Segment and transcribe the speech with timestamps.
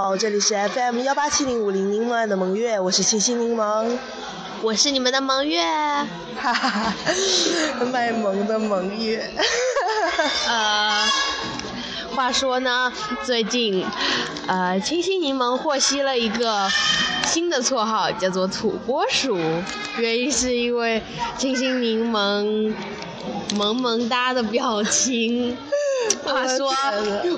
[0.00, 3.98] 好，这里是 FM 幺八七零五零柠檬的萌月，我是清新柠檬，
[4.62, 5.60] 我是你们的萌月，
[6.40, 6.94] 哈哈哈，
[7.92, 9.28] 卖萌的萌月，
[10.46, 11.04] 呃，
[12.14, 12.92] 话说呢，
[13.24, 13.84] 最近，
[14.46, 16.70] 呃，清新柠檬获悉了一个
[17.26, 19.36] 新的绰号，叫做土拨鼠，
[19.98, 21.02] 原因是因为
[21.36, 22.72] 清新柠檬
[23.56, 25.58] 萌萌哒的表情。
[26.24, 26.70] 话说，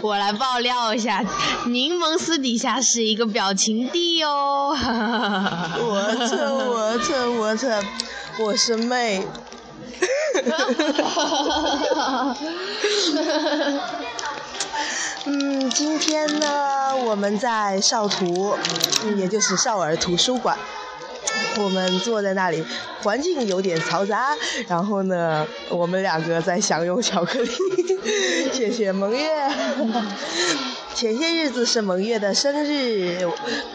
[0.02, 1.24] 我来爆料一下，
[1.66, 4.74] 柠檬私底下是一个表情帝哦。
[4.76, 7.68] 我操我操我操，
[8.38, 9.26] 我是妹。
[15.26, 18.56] 嗯，今天呢，我们在少图，
[19.16, 20.56] 也就是少儿图书馆。
[21.58, 22.64] 我们坐在那里，
[23.02, 24.36] 环境有点嘈杂。
[24.68, 27.50] 然后呢，我们两个在享用巧克力。
[28.52, 29.28] 谢谢蒙月。
[30.94, 33.26] 前些日子是蒙月的生日，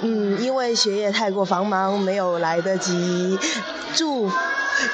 [0.01, 3.39] 嗯，因为学业太过繁忙，没有来得及
[3.95, 4.29] 祝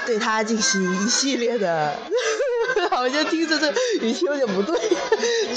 [0.05, 1.97] 对他进行一系列的，
[2.91, 4.79] 好像听着这语气有点不对，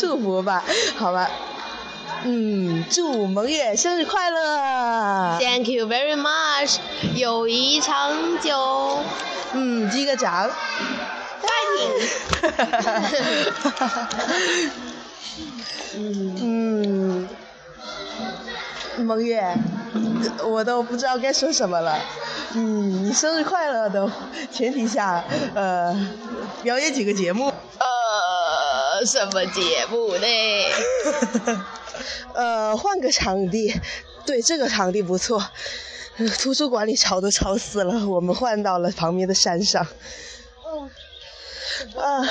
[0.00, 0.64] 祝福吧，
[0.96, 1.30] 好吧。
[2.26, 6.78] 嗯，祝蒙月生日快乐！Thank you very much，
[7.14, 8.98] 友谊长久。
[9.52, 10.50] 嗯，击个掌。
[15.96, 17.28] 嗯，
[18.96, 19.54] 蒙月，
[20.44, 22.00] 我都不知道该说什么了。
[22.54, 24.10] 嗯，你生日快乐的
[24.50, 25.22] 前提下，
[25.54, 25.94] 呃，
[26.62, 27.52] 表演几个节目。
[27.78, 30.26] 呃，什么节目呢？
[32.34, 33.80] 呃，换个场地，
[34.26, 35.44] 对，这个场地不错。
[36.38, 39.86] 图书馆里吵都吵死了，我们换到了旁边的山上。
[41.96, 42.22] 啊，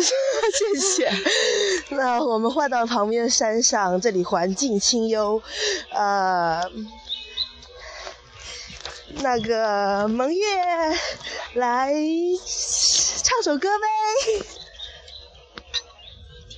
[0.00, 1.12] 谢谢。
[1.90, 5.42] 那我们换到旁边的山上，这里环境清幽。
[5.92, 6.62] 呃，
[9.16, 10.46] 那个蒙月，
[11.54, 11.92] 来
[13.22, 14.46] 唱首歌呗。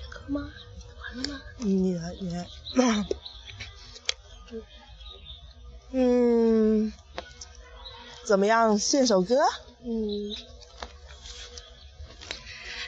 [0.08, 0.52] 歌吗？
[1.64, 2.46] 你来，你来。
[5.92, 6.92] 嗯，
[8.24, 8.78] 怎么样？
[8.78, 9.36] 献首歌？
[9.84, 10.34] 嗯。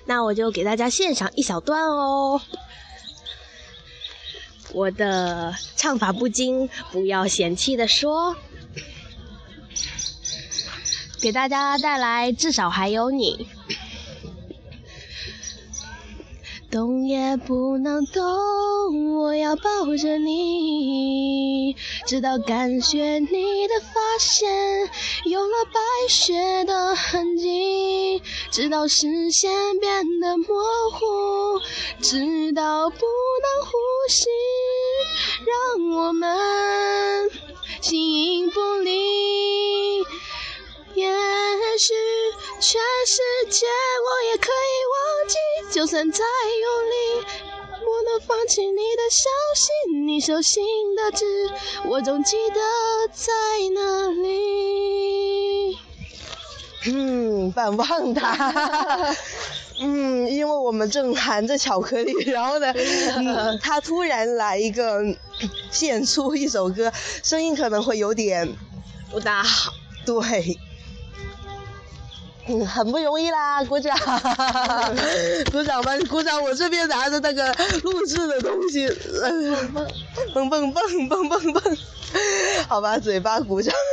[0.07, 2.41] 那我就给大家献上一小段哦。
[4.73, 8.37] 我的唱法不精，不要嫌弃的说。
[11.21, 13.49] 给大家带来至少还有你。
[16.75, 19.63] 动也不能动，我要抱
[19.97, 24.51] 着你，直到感觉你的发线
[25.25, 28.21] 有了白雪的痕迹，
[28.51, 31.61] 直到视线变得模糊，
[32.03, 33.71] 直到不能呼
[34.09, 34.27] 吸，
[35.47, 37.31] 让我们
[37.83, 40.03] 形影不离。
[40.97, 41.11] 也
[41.77, 41.93] 许
[42.61, 43.21] 全世
[43.51, 45.35] 界我也可以忘记。
[45.73, 46.64] 就算再用力，不能
[48.27, 50.65] 放弃你的消息，你手心
[50.97, 51.25] 的痣，
[51.89, 52.61] 我总记得
[53.13, 53.33] 在
[53.75, 55.77] 哪里。
[56.87, 59.15] 嗯，棒棒哒。
[59.81, 62.73] 嗯，因为我们正含着巧克力，然后呢，
[63.17, 65.03] 嗯他突然来一个
[65.71, 66.93] 献出一首歌，
[67.23, 68.49] 声音可能会有点
[69.11, 69.73] 不大好。
[70.07, 70.59] 对。
[72.47, 73.97] 嗯，很不容易啦，鼓掌，
[75.51, 76.43] 鼓掌吧，鼓掌！
[76.45, 78.87] 我这边拿着那个录制的东西，
[80.35, 81.79] 蹦蹦蹦蹦蹦蹦，
[82.69, 83.75] 好吧，嘴巴鼓掌。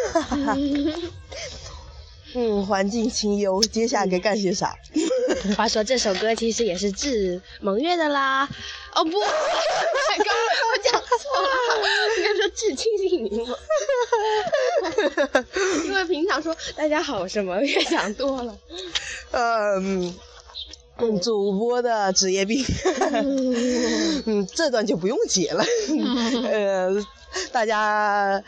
[2.34, 4.74] 嗯，环境清幽，接下来该干些啥？
[5.58, 8.48] 话说这首歌其实也是致蒙月的啦。
[8.94, 9.20] 哦不， 刚
[10.18, 10.36] 刚
[10.72, 11.50] 我讲错了，
[12.18, 13.56] 应该说致清醒柠檬。
[16.12, 18.58] 平常说大家好什么越想多了。
[19.32, 20.14] 嗯，
[21.22, 22.64] 主播的职业病。
[24.26, 25.64] 嗯，这段就不用解了。
[26.52, 26.90] 呃，
[27.54, 28.44] 大家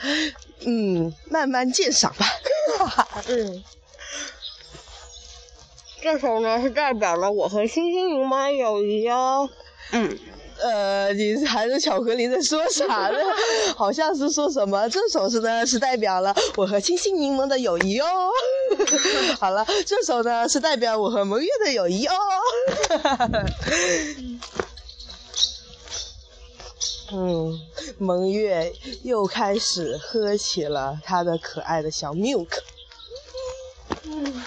[0.66, 2.26] 嗯慢慢鉴赏吧。
[3.30, 3.64] 嗯。
[6.02, 9.50] 这首呢是代表了我和星星柠檬的友谊哦。
[9.92, 10.20] 嗯。
[10.64, 13.18] 呃，你含着巧克力在说啥呢？
[13.76, 14.88] 好像是说什么？
[14.90, 18.08] 这首是呢是代表了我和清新柠檬的友谊哦。
[19.40, 22.14] 好了，这首呢是代表我和蒙月的友谊哦。
[27.12, 27.60] 嗯，
[28.00, 28.74] 蒙月
[29.04, 32.48] 又开始喝起了他的可爱的小 milk。
[34.04, 34.44] 嗯。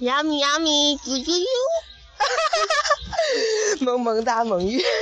[0.00, 1.46] Yummy yummy，啾啾啾。
[2.24, 4.82] 哈哈哈哈萌萌哒萌月。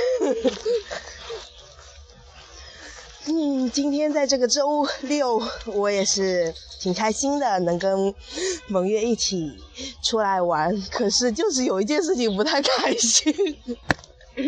[3.25, 8.13] 嗯，今天在这个周六，我也是挺开心的，能跟
[8.67, 9.57] 萌月一起
[10.03, 10.77] 出来玩。
[10.91, 13.33] 可是就是有一件事情不太开心。
[14.35, 14.43] 哈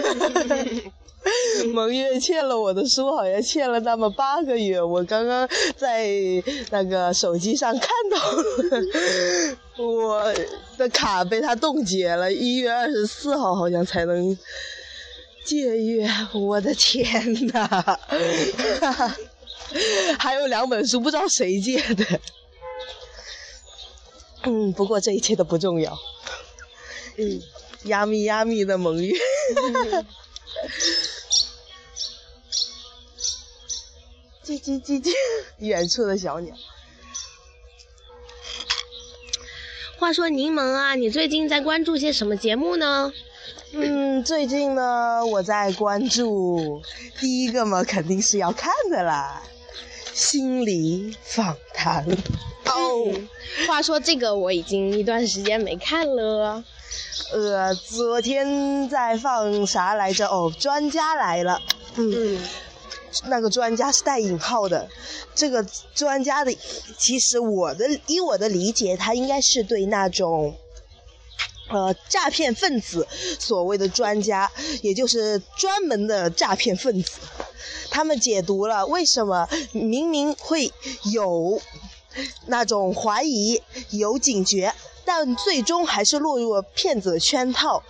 [0.00, 0.92] 哈哈哈
[1.74, 4.80] 蒙月欠了我的书，好像欠了那么八个月。
[4.80, 6.08] 我刚刚在
[6.70, 8.42] 那个手机上看到了，
[9.78, 10.34] 我
[10.76, 14.36] 的卡被他冻结了，一月二十四号好像才能
[15.44, 16.08] 借阅。
[16.34, 17.98] 我的天呐！
[20.18, 22.20] 还有两本书，不知道谁借的。
[24.44, 25.98] 嗯，不过这一切都不重要。
[27.16, 27.40] 嗯，
[27.84, 29.14] 呀咪呀咪的蒙月。
[34.48, 35.10] 叽叽叽叽，
[35.58, 36.54] 远处的小鸟。
[39.98, 43.12] 话说柠檬啊，你最近在关注些什么节目呢？
[43.74, 46.80] 嗯，最近呢，我在关注
[47.20, 49.42] 第一个嘛，肯定是要看的啦，
[50.14, 52.06] 心理访谈。
[52.64, 53.12] 哦，
[53.66, 56.64] 话说这个我已经一段时间没看了。
[57.34, 60.26] 呃，昨天在放啥来着？
[60.26, 61.60] 哦，专家来了。
[61.96, 62.40] 嗯。
[63.26, 64.88] 那个专家是带引号的，
[65.34, 65.64] 这个
[65.94, 66.56] 专家的，
[66.98, 70.56] 其实我的以我的理解，他应该是对那种，
[71.70, 73.06] 呃，诈骗分子
[73.38, 74.50] 所谓的专家，
[74.82, 77.18] 也就是专门的诈骗分子，
[77.90, 80.72] 他们解读了为什么明明会
[81.12, 81.60] 有
[82.46, 83.60] 那种怀疑、
[83.90, 84.74] 有警觉，
[85.04, 87.82] 但最终还是落入了骗子的圈套。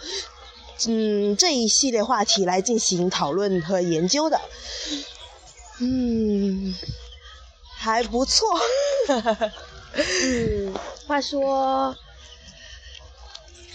[0.86, 4.40] 嗯，这一系列话题来进行讨论和研究的，
[5.80, 6.74] 嗯，
[7.76, 8.48] 还不错。
[9.94, 10.74] 嗯，
[11.06, 11.96] 话说，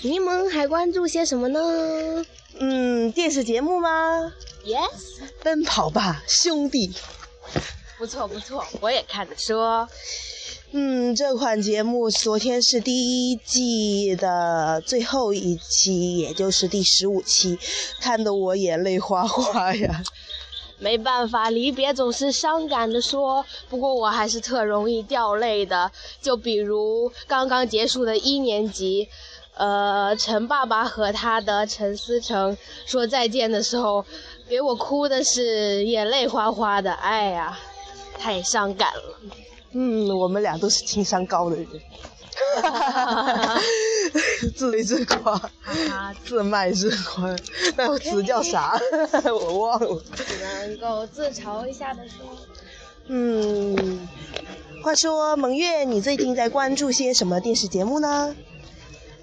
[0.01, 2.25] 柠檬还关注些什么呢？
[2.59, 4.31] 嗯，电视节目吗
[4.63, 6.93] ？Yes，奔跑吧兄弟。
[7.97, 9.89] 不错不错，我也看着说。
[10.75, 17.59] 嗯，这款节目昨天是第一季的最后一期，也就是第十五期，
[17.99, 20.01] 看得我眼泪哗哗呀。
[20.79, 23.45] 没办法，离别总是伤感的说。
[23.69, 29.07] 不过我还是特容易掉泪的，就比如刚刚结束的一年级，
[29.55, 34.03] 呃，陈爸爸和他的陈思成说再见的时候，
[34.49, 36.91] 给我哭的是眼泪哗哗的。
[36.93, 37.59] 哎呀，
[38.17, 39.19] 太伤感了。
[39.73, 41.67] 嗯，我们俩都是情商高的人，
[44.55, 45.49] 自擂自夸，
[46.25, 47.35] 自卖自夸，
[47.75, 48.79] 那个词叫啥？
[49.25, 50.03] 我忘了。
[50.61, 52.37] 能够自嘲一下的说。
[53.07, 54.07] 嗯，
[54.83, 58.35] 话说蒙月，你最近在关注些什么电视节目呢？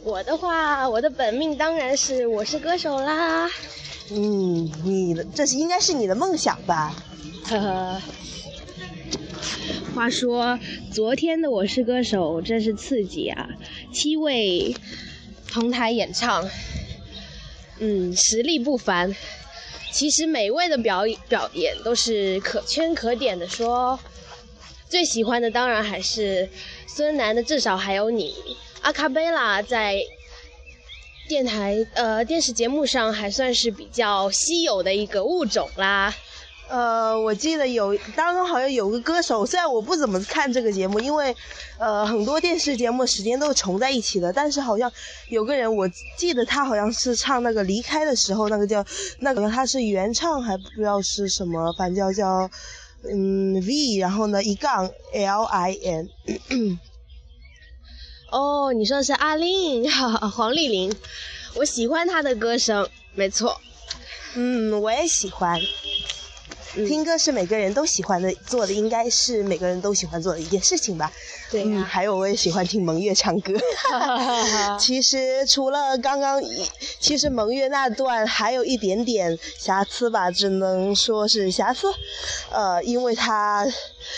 [0.02, 3.49] 我的话，我的本命当然是《我是歌手》啦。
[4.11, 6.93] 嗯，你的这是应该是你的梦想吧？
[7.44, 8.02] 呵呵。
[9.95, 10.59] 话说，
[10.93, 13.49] 昨天的《我是歌手》真是刺激啊！
[13.93, 14.75] 七位
[15.51, 16.49] 同台演唱，
[17.81, 19.15] 嗯，实力不凡。
[19.93, 23.49] 其实每位的表演表演都是可圈可点的。
[23.49, 23.99] 说
[24.89, 26.49] 最喜欢的当然还是
[26.87, 28.33] 孙楠的《至少还有你》，
[28.83, 30.01] 阿卡贝拉在
[31.29, 36.14] 电台呃电视节目上还算是比较稀有的一个物种啦。
[36.71, 41.35] 呃，我记得有，当中好像有个歌手，虽然我不怎么看这个节目，因为，
[41.79, 44.91] 呃，很多电视节目时间都是重在一起的，但是好像
[45.29, 48.85] 有个人，我记得他好像是唱那个离开的时候，那个叫
[49.19, 52.49] 那个他是原唱还不知道是什么，反正叫
[53.03, 56.09] 嗯 V，然后呢一杠 L I N。
[58.31, 60.95] 哦，你说的是阿令，黄丽玲，
[61.57, 63.61] 我喜欢她的歌声，没错，
[64.37, 65.61] 嗯，我也喜欢。
[66.75, 71.11] 听歌是每个人都喜欢的，做的应该是每个人都喜欢做的一件事情吧。
[71.50, 73.53] 对，嗯，还有我也喜欢听蒙月唱歌。
[74.79, 76.41] 其实除了刚刚，
[77.00, 81.89] 其实蒙月那段还有一点点瑕疵吧，只能说是瑕疵。
[82.53, 83.67] 呃，因为他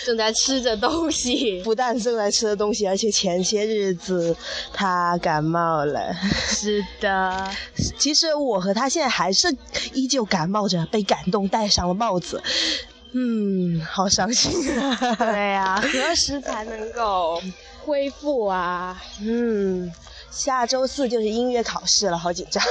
[0.04, 4.36] 正在吃着东西，不但正在吃着东西，而且前些日子
[4.74, 6.12] 他感冒了。
[6.48, 7.50] 是的，
[7.98, 9.56] 其实我和他现在还是
[9.94, 12.41] 依旧感冒着，被感动戴上了帽子。
[13.14, 15.14] 嗯，好伤心啊！
[15.16, 17.42] 对呀， 何时才能够
[17.84, 19.02] 恢复啊？
[19.20, 19.92] 嗯，
[20.30, 22.64] 下周四就是音乐考试了，好紧张。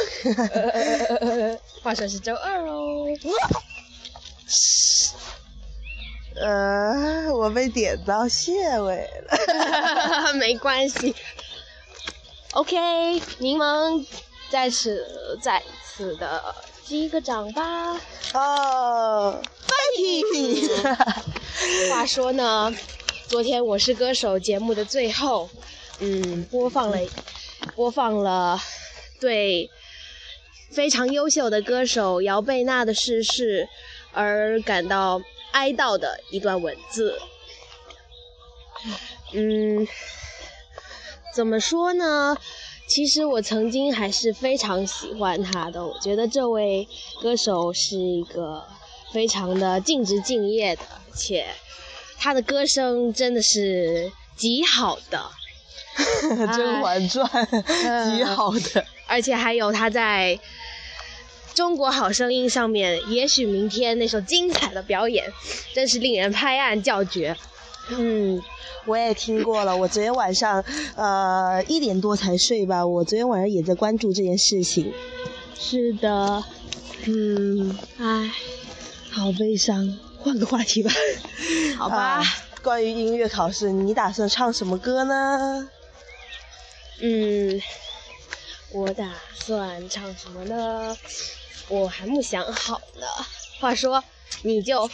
[1.84, 3.06] 话说是周二哦。
[6.36, 10.34] 呃，我被点到穴位了。
[10.34, 11.14] 没关系。
[12.54, 14.06] OK，柠檬
[14.52, 16.54] 在此再次的
[16.84, 17.98] 击个掌吧。
[18.34, 20.70] 哦，fighting！
[21.90, 22.72] 话说呢，
[23.30, 25.50] 昨天《我是歌手》节目的最后，
[26.00, 26.98] 嗯，播放了
[27.76, 28.60] 播放了
[29.22, 29.70] 对
[30.70, 33.70] 非常优秀的歌手姚贝娜的逝世
[34.12, 35.22] 而感到
[35.54, 37.18] 哀悼的一段文字。
[39.32, 39.88] 嗯，
[41.34, 42.36] 怎么说呢？
[42.94, 46.86] 其实我曾经还是非常喜欢他的，我觉得这位
[47.22, 48.68] 歌手是一个
[49.14, 50.82] 非常的尽职敬业的，
[51.16, 51.46] 且
[52.18, 55.32] 他的歌声真的是极好的，
[56.58, 57.26] 《甄嬛传》
[58.18, 60.38] 极好的，而且还有他在
[61.54, 65.32] 中国好声音上面，也许明天那首精彩的表演，
[65.74, 67.38] 真是令人拍案叫绝。
[67.92, 68.42] 嗯，
[68.86, 69.76] 我也听过了。
[69.76, 70.64] 我昨天晚上，
[70.96, 72.86] 呃，一点多才睡吧。
[72.86, 74.94] 我昨天晚上也在关注这件事情。
[75.60, 76.44] 是的，
[77.06, 78.32] 嗯，唉，
[79.12, 79.98] 好悲伤。
[80.20, 80.92] 换个话题吧。
[81.78, 81.98] 好吧。
[81.98, 82.24] 啊
[82.62, 85.68] 关于音乐考试，你打算唱什么歌呢？
[87.00, 87.60] 嗯，
[88.72, 90.96] 我打算唱什么呢？
[91.70, 93.08] 我还没想好呢。
[93.60, 94.04] 话说，
[94.44, 94.88] 你就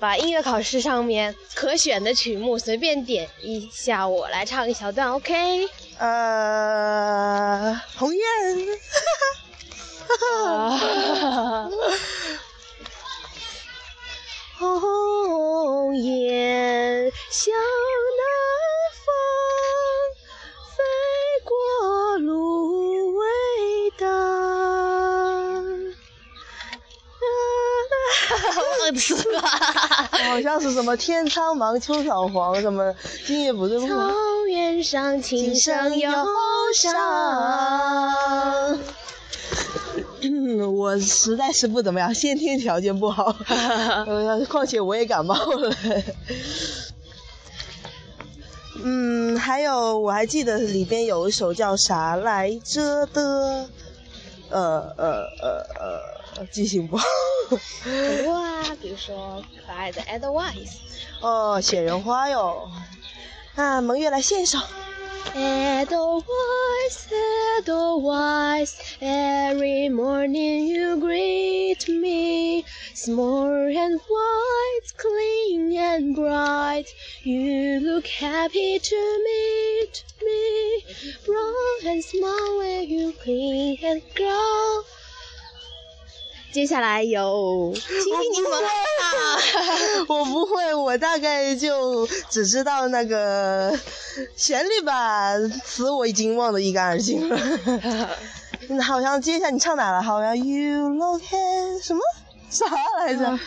[0.00, 5.68] 把音乐考试上面可选的曲目随便点一下，我来唱一小段，OK？
[5.98, 8.24] 呃，鸿雁。
[10.42, 11.68] 啊
[14.58, 17.54] 鸿雁向
[28.90, 29.48] 忘词吧。
[30.28, 32.94] 好像是什么天苍茫秋草黄，什么
[33.26, 33.96] 今夜不对不归？
[33.96, 34.10] 草
[34.48, 36.10] 原上琴声忧
[36.74, 38.78] 伤。
[40.22, 43.34] 嗯，我实在是不怎么样，先天条件不好，
[44.06, 45.74] 呃，况且我也感冒了。
[48.82, 53.68] 嗯，还有我还记得里边有一首叫啥来着的，
[54.50, 56.00] 呃呃呃呃，
[56.51, 57.05] 记性不好。
[57.83, 60.73] 很多啊，比如说可爱的 Otherwise。
[61.21, 62.69] 哦，雪人花哟。
[63.55, 64.57] 啊，蒙月来献一首。
[65.33, 67.09] Edelweiss,
[67.59, 76.87] Edelweiss, every morning you greet me, small and white, clean and bright.
[77.23, 80.85] You look happy to meet me,
[81.25, 84.83] brown and small when you clean and grow.
[86.52, 88.66] 接下来有清新柠檬啊，
[90.08, 93.78] 我不会，我大概就只知道那个
[94.36, 97.38] 旋律吧，词我已经忘得一干二净了。
[98.68, 100.02] 嗯， 好像接下来你唱哪了？
[100.02, 102.00] 好像 You look at 什么
[102.50, 102.66] 啥
[102.98, 103.38] 来着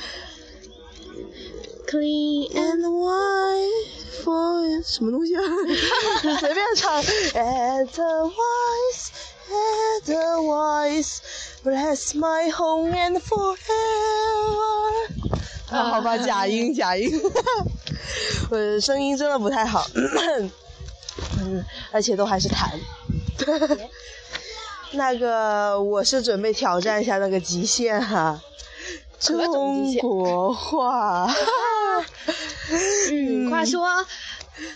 [1.88, 5.41] clean and？And white for 什么东西啊？
[6.39, 7.03] 随便唱。
[7.03, 8.31] At the
[10.06, 11.22] the voice,
[11.64, 13.58] bless my home and forever。
[15.70, 17.12] 啊，好吧，假音假音，
[18.52, 19.86] 我的声音真的不太好，
[21.40, 22.70] 嗯， 而且都还是痰。
[24.92, 28.40] 那个，我是准备挑战一下那个极限哈、
[29.20, 31.28] 中国话。
[33.12, 33.88] 嗯，快说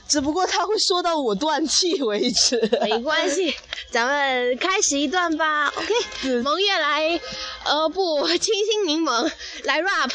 [0.07, 2.57] 只不过他会说到我断气为止。
[2.81, 3.55] 没关系，
[3.91, 5.67] 咱们开始一段吧。
[5.67, 7.19] OK，蒙月来，
[7.65, 9.31] 呃不，清新柠檬
[9.63, 10.12] 来 rap，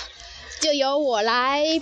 [0.60, 1.80] 就由我来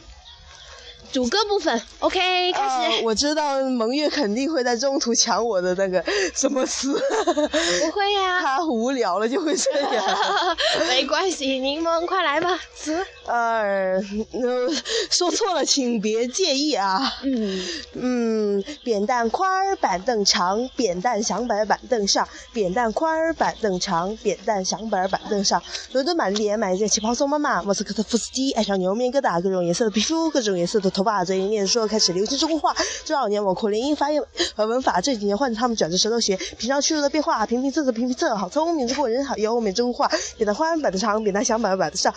[1.12, 1.82] 主歌部分。
[1.98, 3.04] OK，开呃，始。
[3.04, 6.92] 我知道蒙月肯定会在中途抢我的那个什么词，
[7.24, 10.04] 不会呀、他无聊了就会这样。
[10.88, 13.04] 没关系，柠檬快来吧，词。
[13.30, 14.68] 呃， 呃
[15.10, 17.00] 说错了，请别介意啊。
[17.22, 17.62] 嗯，
[17.94, 25.62] 嗯，扁担宽儿板凳长，扁担响板儿板凳上，扁担宽儿板凳长，扁担响板板凳上。
[25.92, 31.24] 伦敦玛丽也买一件旗袍送妈妈，莫斯科的夫斯基爱上牛面疙瘩，各种颜色的皮肤，各种颜色的头发。
[31.24, 34.20] 嘴里念说开始流行中国话，这老年我苦练英发音
[34.56, 40.10] 和文法，这几年换着他们卷着舌头学，平常去了的变化，平平仄仄平平仄，好聪明，中国人好优美中国话。
[40.36, 42.12] 扁担宽板凳长，扁担响板儿板凳上，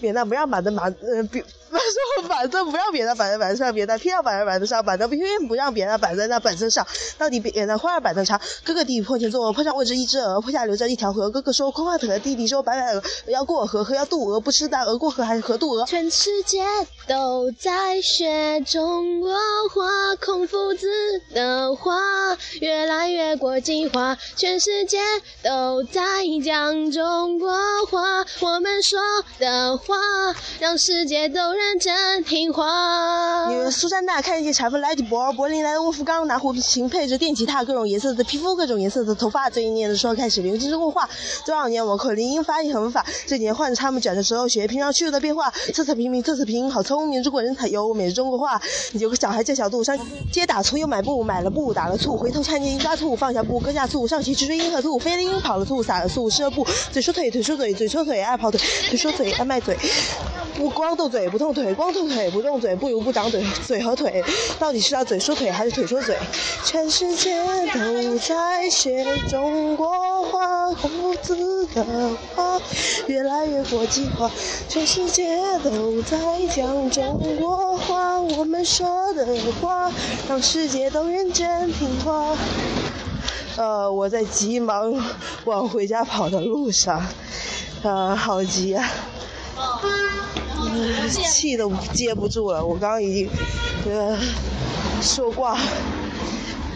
[0.00, 1.42] 扁担不让买的马呃比。
[1.70, 1.82] 扁
[2.18, 6.86] 说反正不让别人摆在板凳上，别人偏要摆在板凳上，板凳偏偏不让别人摆在那板凳上。
[7.16, 11.30] 到底别人换了板凳长，哥哥弟弟坡前坐，坡上卧着一只鹅，破下流着一条河。
[11.30, 15.86] 哥哥说宽宽的，弟弟说白白鹅，要过河，河要渡鹅，不知道鹅过河还是河渡鹅。
[15.86, 16.64] 全世界
[17.06, 19.32] 都在学中国
[19.72, 20.88] 话，孔夫子
[21.32, 21.94] 的话
[22.60, 24.18] 越来越国际化。
[24.36, 24.98] 全世界
[25.42, 26.00] 都在
[26.44, 27.50] 讲中国
[27.90, 29.00] 话，我们说
[29.38, 29.96] 的话
[30.58, 33.50] 让世界都认真听话。
[33.50, 39.50] 女人苏珊娜看见查芬莱迪博柏林来的沃夫冈拿胡琴配着电吉他，各种颜色的皮肤，各种颜色的头发。
[39.50, 41.08] 这一年的时候开始流行中国话，
[41.44, 43.04] 多少年我口令音发音很法。
[43.26, 48.60] 这几年换着他们卷的时候学平常去的变化，测测平平测测平，好聪明中国人才优美的中国话。
[48.94, 49.96] 有个小孩叫小杜，上
[50.32, 59.76] 街打醋又买布，买了布打了醋，回头看见一抓兔，放下布搁下醋，上去去追鹰和兔，飞了鹰跑了兔，撒了醋吃了布，嘴说腿腿说嘴，嘴说腿爱跑腿，腿说嘴爱卖嘴。
[60.60, 63.42] 不光动嘴不动腿，光动腿不动嘴，不如不长嘴。
[63.66, 64.22] 嘴和腿，
[64.58, 66.14] 到底是要嘴说腿还是腿说嘴？
[66.66, 69.88] 全世界都在学中国
[70.24, 71.82] 话，孔夫子的
[72.36, 72.60] 话
[73.06, 74.30] 越来越国际化。
[74.68, 76.18] 全世界都在
[76.54, 79.26] 讲中国话，我们说的
[79.62, 79.90] 话
[80.28, 82.36] 让世界都认真听话。
[83.56, 84.92] 呃，我在急忙
[85.46, 87.02] 往回家跑的路上，
[87.82, 88.86] 呃，好急啊！
[91.30, 93.30] 气都接不住了，我刚刚已经
[93.86, 94.18] 呃
[95.02, 95.58] 说挂，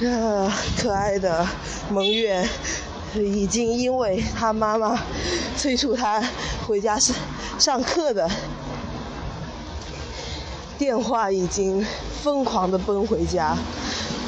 [0.02, 1.46] 呃可爱的
[1.90, 2.48] 蒙月
[3.14, 4.98] 已经因为他妈妈
[5.56, 6.22] 催促他
[6.66, 7.14] 回家上
[7.58, 8.28] 上课的
[10.76, 11.86] 电话，已经
[12.22, 13.56] 疯狂的奔回家。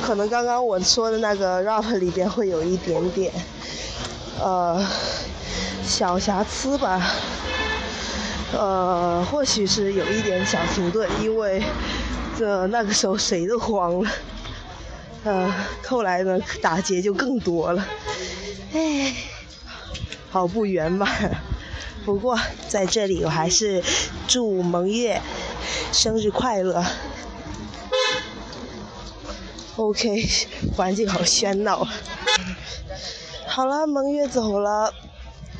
[0.01, 3.33] 可能刚刚我说的那个 rap 里边会有一点点
[4.41, 4.87] 呃
[5.85, 7.03] 小瑕疵吧。
[8.53, 11.63] 呃，或许是有一点小停顿，因为
[12.39, 14.11] 这那个时候谁都慌了。
[15.25, 15.53] 呃，
[15.85, 17.87] 后来呢，打劫就更多了。
[18.73, 19.13] 哎，
[20.31, 21.09] 好不圆满。
[22.05, 22.39] 不过
[22.69, 23.83] 在这里，我还是
[24.29, 25.21] 祝蒙月
[25.93, 26.85] 生日快乐。
[29.75, 30.25] OK，
[30.77, 31.87] 环境好喧闹。
[33.49, 34.95] 好了，蒙月走了，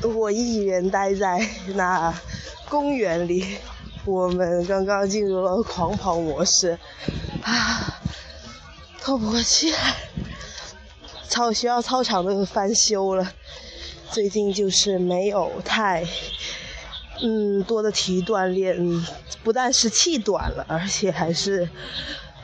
[0.03, 2.13] 我一人待在那。
[2.69, 3.57] 公园里，
[4.05, 6.77] 我们刚刚进入了狂跑模式，
[7.41, 7.99] 啊，
[9.01, 9.95] 透不过气来。
[11.29, 13.31] 操学校操场都翻修了，
[14.11, 16.05] 最近就是没有太，
[17.21, 18.75] 嗯，多的体育锻炼，
[19.43, 21.69] 不但是气短了，而且还是，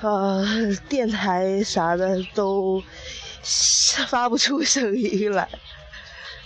[0.01, 0.45] 呃，
[0.87, 2.81] 电台啥的都
[4.07, 5.49] 发不出声音来。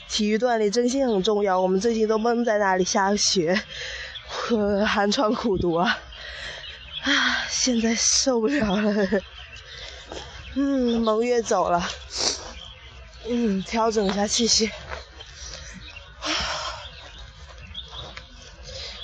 [0.09, 1.59] 体育锻炼真心很重要。
[1.59, 3.61] 我们最近都闷在那里下雪，
[4.85, 5.99] 寒窗苦读啊！
[7.03, 9.07] 啊，现在受不了了。
[10.55, 11.89] 嗯，蒙月走了。
[13.27, 14.71] 嗯，调整一下气息。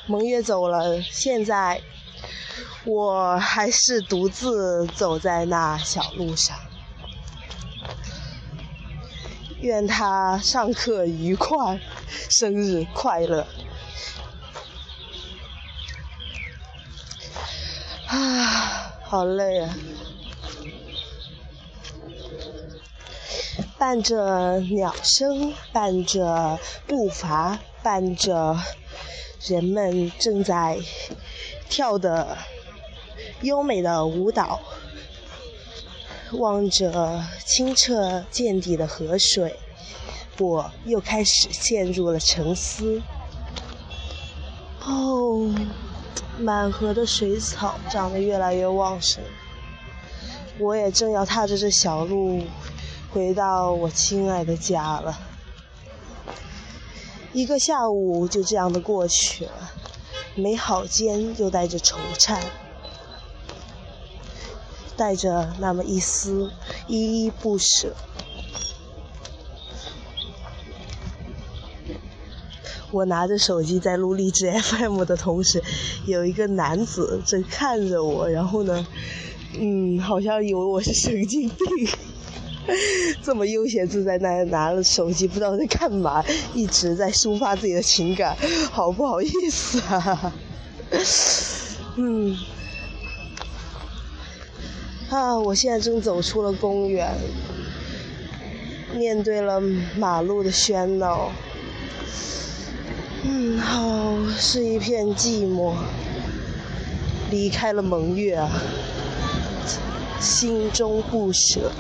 [0.06, 1.82] 蒙月走了，现在
[2.86, 6.58] 我还是独自走在那小路上。
[9.64, 11.80] 愿他上课愉快，
[12.30, 13.48] 生日快乐！
[18.08, 19.74] 啊，好累啊！
[23.78, 28.60] 伴着鸟声，伴着步伐，伴着
[29.48, 30.78] 人们正在
[31.70, 32.38] 跳的
[33.40, 34.60] 优美的舞蹈。
[36.34, 39.56] 望着清澈见底的河水，
[40.40, 43.02] 我又开始陷入了沉思。
[44.86, 45.54] 哦，
[46.40, 49.24] 满河的水草长得越来越旺盛，
[50.60, 52.44] 我也正要踏着这小路
[53.12, 55.20] 回到我亲爱的家了。
[57.32, 59.72] 一个下午就这样的过去了，
[60.36, 62.40] 美好间又带着惆怅。
[64.96, 66.52] 带着那么一丝
[66.88, 67.96] 依依不舍，
[72.92, 75.64] 我拿着手机在录励志 FM 的同时，
[76.06, 78.86] 有一个男子正看着我，然后呢，
[79.60, 81.68] 嗯，好像以为我是神经病，
[83.24, 88.38] 这么悠闲自在，那拿着手机不知道在干嘛，一直在抒发自己的情感，
[88.72, 90.34] 好不好意思啊？
[91.98, 92.38] 嗯。
[95.14, 95.38] 啊！
[95.38, 97.16] 我现在正走出了公园，
[98.96, 99.62] 面对了
[99.96, 101.32] 马路的喧闹，
[103.24, 105.74] 嗯，好是一片寂寞。
[107.30, 108.50] 离开了蒙月啊，
[110.20, 111.72] 心中不舍。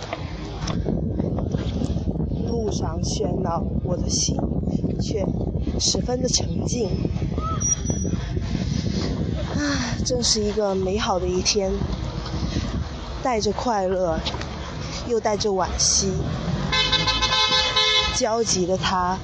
[2.48, 4.36] 路上喧闹，我的心
[5.02, 5.26] 却
[5.80, 6.90] 十分的沉静。
[9.56, 11.72] 啊，真是一个美好的一天，
[13.24, 14.20] 带着快乐，
[15.08, 16.12] 又带着惋惜。
[18.16, 19.18] 焦急的他，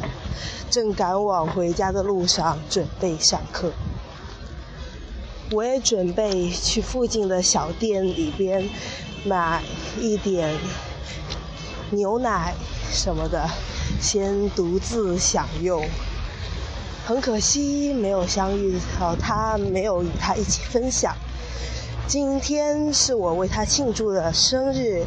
[0.71, 3.71] 正赶往回家的路上，准备上课。
[5.51, 8.69] 我也准备去附近的小店里边
[9.25, 9.61] 买
[9.99, 10.57] 一点
[11.89, 12.53] 牛奶
[12.91, 13.49] 什么的，
[13.99, 15.83] 先独自享用。
[17.05, 21.15] 很可惜没有相遇到他，没有与他一起分享。
[22.09, 25.05] 今天是我为他庆祝的生日。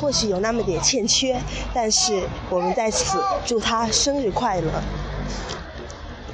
[0.00, 1.40] 或许有那么点欠缺，
[1.74, 4.70] 但是我们在此祝他生日快乐。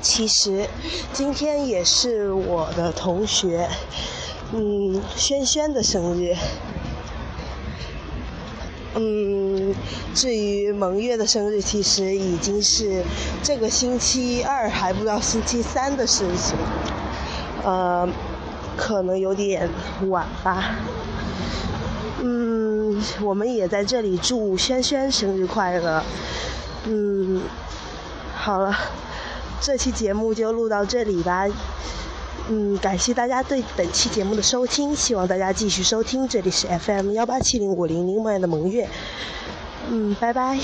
[0.03, 0.69] 其实
[1.15, 3.67] 今天也是我的同学，
[4.53, 6.37] 嗯，轩轩的生日。
[8.97, 9.75] 嗯，
[10.15, 13.03] 至于蒙月的生日，其实已经是
[13.43, 16.55] 这个星期二还不到星期三的事情，
[17.63, 18.07] 呃，
[18.77, 19.69] 可能有点
[20.09, 20.77] 晚吧。
[22.21, 26.03] 嗯，我们也在这里祝轩轩生日快乐。
[26.87, 27.43] 嗯，
[28.35, 28.77] 好了，
[29.61, 31.47] 这期节目就录到这里吧。
[32.49, 38.89] 嗯，感谢大家对本期节目的收听，希望大家继续收听，这里是 FM 幺八七零五零柠檬的萌月。
[39.89, 40.59] 嗯，拜拜。